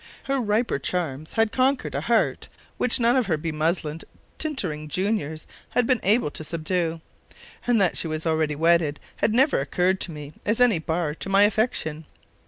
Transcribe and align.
Her 0.23 0.39
riper 0.39 0.79
charms 0.79 1.33
had 1.33 1.51
conquered 1.51 1.93
a 1.93 2.01
heart 2.01 2.49
which 2.79 2.99
none 2.99 3.15
of 3.15 3.27
her 3.27 3.37
be 3.37 3.51
muslined, 3.51 4.03
tittering 4.39 4.87
juniors 4.87 5.45
had 5.69 5.85
been 5.85 5.99
able 6.01 6.31
to 6.31 6.43
subdue; 6.43 7.01
and 7.67 7.79
that 7.79 7.95
she 7.95 8.07
was 8.07 8.25
already 8.25 8.55
wedded 8.55 8.99
had 9.17 9.31
never 9.31 9.59
occurred 9.61 10.01
to 10.01 10.11
me 10.11 10.33
as 10.43 10.59
any 10.59 10.79
bar 10.79 11.13
to 11.13 11.29
my 11.29 11.43
affection. 11.43 12.05